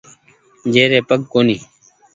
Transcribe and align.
جيري 0.73 0.99
پگ 1.09 1.21
ڪونيٚ۔ 1.31 1.63